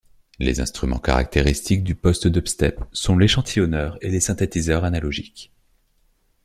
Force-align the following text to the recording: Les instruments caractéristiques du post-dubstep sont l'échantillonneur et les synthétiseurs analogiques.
Les 0.39 0.59
instruments 0.61 0.97
caractéristiques 0.97 1.83
du 1.83 1.93
post-dubstep 1.93 2.83
sont 2.91 3.19
l'échantillonneur 3.19 3.99
et 4.01 4.09
les 4.09 4.19
synthétiseurs 4.19 4.83
analogiques. 4.83 5.51